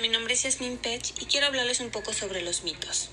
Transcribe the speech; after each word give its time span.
mi 0.00 0.08
nombre 0.08 0.32
es 0.32 0.44
Yasmin 0.44 0.78
Pech 0.78 1.12
y 1.20 1.26
quiero 1.26 1.46
hablarles 1.46 1.80
un 1.80 1.90
poco 1.90 2.14
sobre 2.14 2.40
los 2.40 2.62
mitos. 2.62 3.10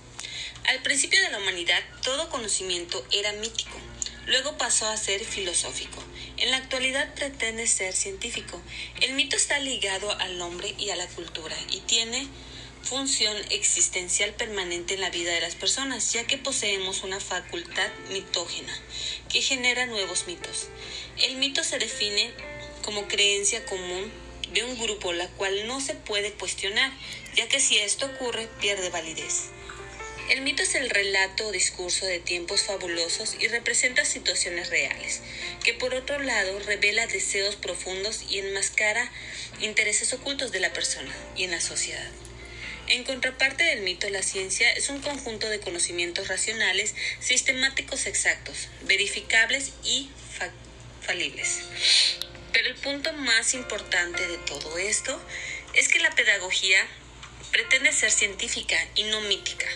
Al 0.67 0.81
principio 0.83 1.21
de 1.21 1.29
la 1.31 1.39
humanidad, 1.39 1.83
todo 2.01 2.29
conocimiento 2.29 3.05
era 3.11 3.33
mítico, 3.33 3.77
luego 4.25 4.57
pasó 4.57 4.87
a 4.87 4.95
ser 4.95 5.23
filosófico. 5.25 6.01
En 6.37 6.49
la 6.49 6.57
actualidad 6.57 7.13
pretende 7.13 7.67
ser 7.67 7.93
científico. 7.93 8.61
El 9.01 9.13
mito 9.13 9.35
está 9.35 9.59
ligado 9.59 10.11
al 10.11 10.41
hombre 10.41 10.75
y 10.77 10.89
a 10.89 10.95
la 10.95 11.07
cultura 11.07 11.57
y 11.71 11.81
tiene 11.81 12.25
función 12.83 13.35
existencial 13.49 14.33
permanente 14.35 14.93
en 14.93 15.01
la 15.01 15.09
vida 15.09 15.33
de 15.33 15.41
las 15.41 15.55
personas, 15.55 16.13
ya 16.13 16.25
que 16.25 16.37
poseemos 16.37 17.03
una 17.03 17.19
facultad 17.19 17.89
mitógena 18.11 18.73
que 19.27 19.41
genera 19.41 19.87
nuevos 19.87 20.25
mitos. 20.25 20.67
El 21.21 21.35
mito 21.35 21.65
se 21.65 21.79
define 21.79 22.31
como 22.83 23.09
creencia 23.09 23.65
común 23.65 24.09
de 24.53 24.63
un 24.63 24.79
grupo 24.79 25.13
la 25.13 25.27
cual 25.29 25.67
no 25.67 25.81
se 25.81 25.93
puede 25.93 26.33
cuestionar, 26.33 26.91
ya 27.35 27.47
que 27.47 27.59
si 27.59 27.77
esto 27.77 28.05
ocurre 28.05 28.47
pierde 28.59 28.89
validez. 28.89 29.49
El 30.29 30.41
mito 30.41 30.61
es 30.61 30.75
el 30.75 30.89
relato 30.89 31.47
o 31.47 31.51
discurso 31.53 32.05
de 32.05 32.19
tiempos 32.19 32.63
fabulosos 32.63 33.37
y 33.39 33.47
representa 33.47 34.03
situaciones 34.03 34.69
reales, 34.69 35.21
que 35.63 35.73
por 35.73 35.93
otro 35.93 36.21
lado 36.21 36.59
revela 36.59 37.07
deseos 37.07 37.55
profundos 37.55 38.25
y 38.29 38.39
enmascara 38.39 39.09
intereses 39.61 40.11
ocultos 40.11 40.51
de 40.51 40.59
la 40.59 40.73
persona 40.73 41.15
y 41.37 41.45
en 41.45 41.51
la 41.51 41.61
sociedad. 41.61 42.11
En 42.89 43.05
contraparte 43.05 43.63
del 43.63 43.81
mito, 43.81 44.09
la 44.09 44.21
ciencia 44.21 44.69
es 44.73 44.89
un 44.89 45.01
conjunto 45.01 45.47
de 45.49 45.61
conocimientos 45.61 46.27
racionales, 46.27 46.93
sistemáticos 47.21 48.05
exactos, 48.05 48.67
verificables 48.83 49.71
y 49.83 50.09
falibles. 51.01 51.59
Pero 52.53 52.69
el 52.69 52.75
punto 52.75 53.13
más 53.13 53.53
importante 53.53 54.27
de 54.27 54.37
todo 54.39 54.77
esto 54.77 55.19
es 55.73 55.89
que 55.89 55.99
la 55.99 56.15
pedagogía 56.15 56.87
pretende 57.51 57.91
ser 57.91 58.11
científica 58.11 58.77
y 58.95 59.03
no 59.03 59.21
mítica, 59.21 59.67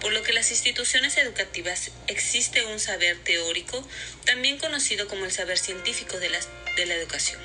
por 0.00 0.12
lo 0.12 0.22
que 0.22 0.32
las 0.32 0.50
instituciones 0.50 1.16
educativas 1.16 1.90
existe 2.06 2.64
un 2.66 2.78
saber 2.78 3.18
teórico, 3.24 3.86
también 4.24 4.58
conocido 4.58 5.08
como 5.08 5.24
el 5.24 5.32
saber 5.32 5.58
científico 5.58 6.18
de 6.18 6.30
la, 6.30 6.38
de 6.76 6.86
la 6.86 6.94
educación, 6.94 7.40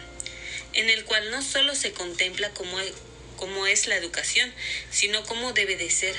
en 0.73 0.89
el 0.89 1.05
cual 1.05 1.31
no 1.31 1.41
solo 1.41 1.75
se 1.75 1.93
contempla 1.93 2.51
cómo, 2.51 2.77
cómo 3.37 3.67
es 3.67 3.87
la 3.87 3.95
educación, 3.95 4.53
sino 4.91 5.23
cómo 5.23 5.53
debe 5.53 5.75
de 5.75 5.89
ser. 5.89 6.15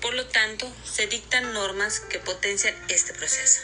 Por 0.00 0.14
lo 0.14 0.26
tanto, 0.26 0.72
se 0.84 1.08
dictan 1.08 1.52
normas 1.52 2.00
que 2.00 2.20
potencian 2.20 2.74
este 2.88 3.12
proceso. 3.14 3.60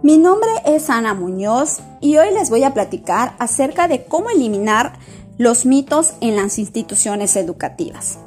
Mi 0.00 0.16
nombre 0.16 0.50
es 0.64 0.90
Ana 0.90 1.12
Muñoz 1.12 1.78
y 2.00 2.18
hoy 2.18 2.32
les 2.32 2.50
voy 2.50 2.62
a 2.62 2.72
platicar 2.72 3.34
acerca 3.40 3.88
de 3.88 4.04
cómo 4.04 4.30
eliminar 4.30 4.96
los 5.38 5.66
mitos 5.66 6.12
en 6.20 6.36
las 6.36 6.60
instituciones 6.60 7.34
educativas. 7.34 8.20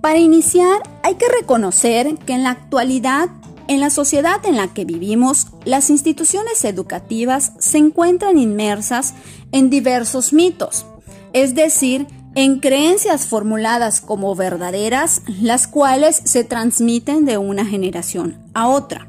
Para 0.00 0.18
iniciar, 0.18 0.82
hay 1.02 1.16
que 1.16 1.26
reconocer 1.28 2.14
que 2.18 2.34
en 2.34 2.44
la 2.44 2.50
actualidad, 2.50 3.30
en 3.66 3.80
la 3.80 3.90
sociedad 3.90 4.46
en 4.46 4.56
la 4.56 4.68
que 4.68 4.84
vivimos, 4.84 5.48
las 5.64 5.90
instituciones 5.90 6.64
educativas 6.64 7.52
se 7.58 7.78
encuentran 7.78 8.38
inmersas 8.38 9.14
en 9.50 9.70
diversos 9.70 10.32
mitos, 10.32 10.86
es 11.32 11.56
decir, 11.56 12.06
en 12.36 12.60
creencias 12.60 13.26
formuladas 13.26 14.00
como 14.00 14.36
verdaderas, 14.36 15.22
las 15.40 15.66
cuales 15.66 16.20
se 16.24 16.44
transmiten 16.44 17.24
de 17.24 17.38
una 17.38 17.66
generación 17.66 18.38
a 18.54 18.68
otra. 18.68 19.08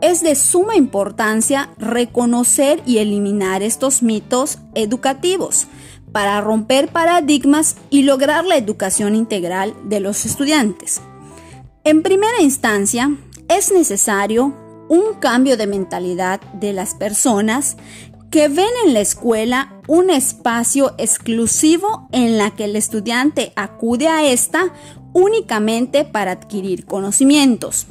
Es 0.00 0.22
de 0.22 0.36
suma 0.36 0.76
importancia 0.76 1.70
reconocer 1.76 2.80
y 2.86 2.98
eliminar 2.98 3.64
estos 3.64 4.00
mitos 4.00 4.58
educativos 4.76 5.66
para 6.12 6.40
romper 6.40 6.88
paradigmas 6.88 7.76
y 7.90 8.04
lograr 8.04 8.44
la 8.44 8.56
educación 8.56 9.16
integral 9.16 9.74
de 9.84 9.98
los 9.98 10.24
estudiantes. 10.24 11.02
En 11.82 12.04
primera 12.04 12.40
instancia, 12.40 13.10
es 13.48 13.72
necesario 13.72 14.54
un 14.88 15.14
cambio 15.14 15.56
de 15.56 15.66
mentalidad 15.66 16.40
de 16.52 16.72
las 16.72 16.94
personas 16.94 17.76
que 18.30 18.46
ven 18.46 18.68
en 18.86 18.94
la 18.94 19.00
escuela 19.00 19.80
un 19.88 20.10
espacio 20.10 20.94
exclusivo 20.98 22.08
en 22.12 22.38
la 22.38 22.52
que 22.52 22.66
el 22.66 22.76
estudiante 22.76 23.52
acude 23.56 24.06
a 24.06 24.24
esta 24.24 24.72
únicamente 25.12 26.04
para 26.04 26.32
adquirir 26.32 26.84
conocimientos 26.84 27.88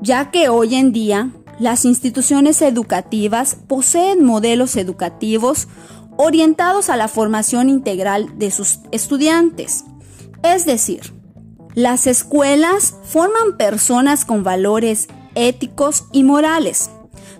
ya 0.00 0.30
que 0.30 0.48
hoy 0.48 0.74
en 0.74 0.92
día 0.92 1.30
las 1.58 1.84
instituciones 1.84 2.62
educativas 2.62 3.56
poseen 3.66 4.24
modelos 4.24 4.76
educativos 4.76 5.68
orientados 6.16 6.88
a 6.88 6.96
la 6.96 7.08
formación 7.08 7.68
integral 7.68 8.38
de 8.38 8.50
sus 8.50 8.80
estudiantes. 8.92 9.84
Es 10.42 10.66
decir, 10.66 11.12
las 11.74 12.06
escuelas 12.06 12.94
forman 13.04 13.56
personas 13.56 14.24
con 14.24 14.42
valores 14.42 15.08
éticos 15.34 16.06
y 16.12 16.24
morales, 16.24 16.90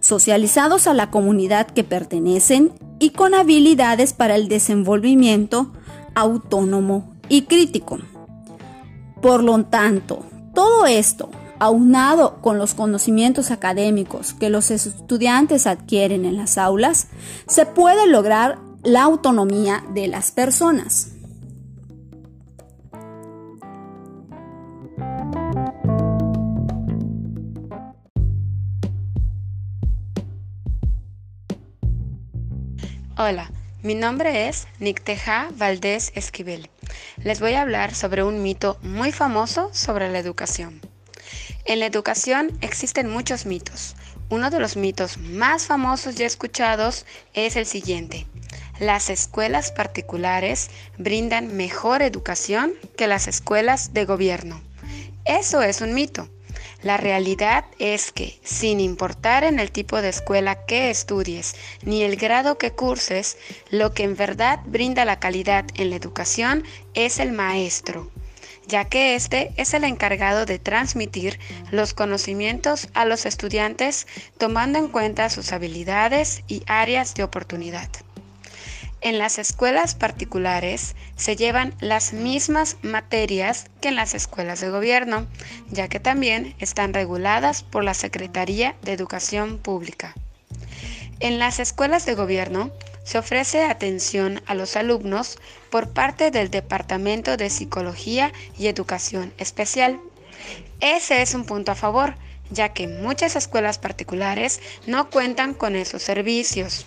socializados 0.01 0.87
a 0.87 0.95
la 0.95 1.11
comunidad 1.11 1.67
que 1.67 1.85
pertenecen 1.85 2.73
y 2.99 3.11
con 3.11 3.35
habilidades 3.35 4.13
para 4.13 4.35
el 4.35 4.49
desenvolvimiento 4.49 5.73
autónomo 6.15 7.15
y 7.29 7.43
crítico. 7.43 7.99
Por 9.21 9.43
lo 9.43 9.65
tanto, 9.65 10.25
todo 10.55 10.87
esto 10.87 11.31
aunado 11.61 12.41
con 12.41 12.59
los 12.59 12.75
conocimientos 12.75 13.51
académicos 13.51 14.35
que 14.35 14.51
los 14.51 14.71
estudiantes 14.71 15.67
adquieren 15.67 16.25
en 16.25 16.37
las 16.37 16.59
aulas, 16.59 17.09
se 17.47 17.67
puede 17.67 18.07
lograr 18.07 18.59
la 18.83 19.03
autonomía 19.03 19.85
de 19.93 20.09
las 20.09 20.31
personas. 20.31 21.13
Hola, 33.21 33.51
mi 33.83 33.97
nombre 33.97 34.49
es 34.49 34.69
Nicteja 34.79 35.49
Valdés 35.57 36.13
Esquivel. 36.15 36.71
Les 37.25 37.41
voy 37.41 37.55
a 37.55 37.63
hablar 37.63 37.95
sobre 37.95 38.23
un 38.23 38.45
mito 38.45 38.79
muy 38.81 39.11
famoso 39.11 39.71
sobre 39.73 40.09
la 40.09 40.21
educación. 40.21 40.88
En 41.65 41.81
la 41.81 41.87
educación 41.87 42.57
existen 42.61 43.11
muchos 43.11 43.47
mitos. 43.47 43.95
Uno 44.31 44.51
de 44.51 44.59
los 44.59 44.77
mitos 44.77 45.19
más 45.19 45.67
famosos 45.67 46.19
y 46.19 46.25
escuchados 46.25 47.07
es 47.35 47.57
el 47.57 47.67
siguiente. 47.67 48.27
Las 48.79 49.11
escuelas 49.11 49.73
particulares 49.73 50.71
brindan 50.99 51.57
mejor 51.57 52.03
educación 52.03 52.75
que 52.97 53.07
las 53.07 53.27
escuelas 53.27 53.93
de 53.93 54.05
gobierno. 54.05 54.61
Eso 55.25 55.63
es 55.63 55.81
un 55.81 55.95
mito. 55.95 56.29
La 56.83 56.97
realidad 56.97 57.65
es 57.79 58.13
que, 58.13 58.39
sin 58.45 58.79
importar 58.79 59.43
en 59.43 59.59
el 59.59 59.73
tipo 59.73 60.01
de 60.01 60.11
escuela 60.11 60.65
que 60.65 60.91
estudies 60.91 61.57
ni 61.83 62.03
el 62.03 62.17
grado 62.17 62.57
que 62.57 62.71
curses, 62.71 63.37
lo 63.71 63.93
que 63.95 64.05
en 64.05 64.17
verdad 64.17 64.61
brinda 64.65 65.05
la 65.05 65.19
calidad 65.19 65.65
en 65.75 65.91
la 65.91 65.97
educación 65.97 66.63
es 66.95 67.19
el 67.19 67.33
maestro 67.33 68.11
ya 68.69 68.85
que 68.85 69.15
éste 69.15 69.51
es 69.57 69.75
el 69.75 69.85
encargado 69.85 70.45
de 70.45 70.59
transmitir 70.59 71.41
los 71.73 71.95
conocimientos 71.95 72.89
a 72.95 73.07
los 73.07 73.27
estudiantes 73.27 74.07
tomando 74.37 74.79
en 74.79 74.89
cuenta 74.89 75.31
sus 75.31 75.53
habilidades 75.53 76.43
y 76.47 76.63
áreas 76.67 77.15
de 77.15 77.25
oportunidad. 77.25 77.89
En 79.01 79.19
las 79.19 79.39
escuelas 79.39 79.95
particulares 79.95 80.97
se 81.17 81.37
llevan 81.37 81.73
las 81.81 82.13
mismas 82.13 82.77
materias 82.83 83.67
que 83.81 83.89
en 83.89 83.97
las 83.97 84.15
escuelas 84.15 84.61
de 84.61 84.71
gobierno, 84.71 85.27
ya 85.71 85.89
que 85.89 86.01
también 86.01 86.55
están 86.59 86.93
reguladas 86.93 87.63
por 87.63 87.85
la 87.85 87.95
Secretaría 87.95 88.75
de 88.83 88.93
Educación 88.93 89.59
Pública. 89.59 90.15
En 91.21 91.39
las 91.39 91.59
escuelas 91.61 92.07
de 92.07 92.15
gobierno 92.15 92.73
se 93.09 93.17
ofrece 93.17 93.65
atención 93.65 94.43
a 94.45 94.55
los 94.55 94.77
alumnos 94.77 95.39
por 95.71 95.89
parte 95.89 96.31
del 96.31 96.51
Departamento 96.51 97.39
de 97.39 97.49
Psicología 97.49 98.35
y 98.59 98.67
Educación 98.67 99.33
Especial. 99.39 99.99
Ese 100.81 101.23
es 101.23 101.33
un 101.33 101.47
punto 101.47 101.73
a 101.73 101.75
favor, 101.75 102.17
ya 102.51 102.75
que 102.75 102.87
muchas 102.87 103.35
escuelas 103.35 103.79
particulares 103.79 104.61
no 104.87 105.09
cuentan 105.09 105.55
con 105.55 105.75
esos 105.75 106.03
servicios. 106.03 106.85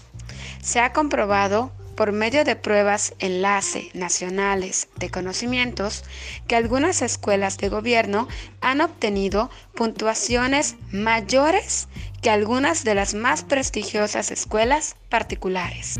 Se 0.61 0.79
ha 0.79 0.93
comprobado 0.93 1.71
por 1.95 2.11
medio 2.11 2.43
de 2.43 2.55
pruebas 2.55 3.13
enlace 3.19 3.89
nacionales 3.93 4.87
de 4.97 5.09
conocimientos 5.09 6.03
que 6.47 6.55
algunas 6.55 7.01
escuelas 7.01 7.57
de 7.57 7.69
gobierno 7.69 8.27
han 8.61 8.81
obtenido 8.81 9.49
puntuaciones 9.75 10.75
mayores 10.91 11.87
que 12.21 12.29
algunas 12.29 12.83
de 12.83 12.95
las 12.95 13.13
más 13.13 13.43
prestigiosas 13.43 14.31
escuelas 14.31 14.95
particulares. 15.09 15.99